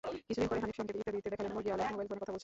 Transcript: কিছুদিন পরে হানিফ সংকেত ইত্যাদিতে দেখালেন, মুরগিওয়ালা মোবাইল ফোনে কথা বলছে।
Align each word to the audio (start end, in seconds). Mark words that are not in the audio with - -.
কিছুদিন 0.27 0.49
পরে 0.49 0.61
হানিফ 0.63 0.75
সংকেত 0.79 0.95
ইত্যাদিতে 0.99 1.29
দেখালেন, 1.33 1.51
মুরগিওয়ালা 1.55 1.85
মোবাইল 1.93 2.07
ফোনে 2.09 2.19
কথা 2.21 2.31
বলছে। 2.33 2.39